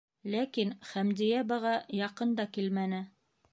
[0.35, 3.07] Ләкин Хәмдиә быға яҡын да килмәне: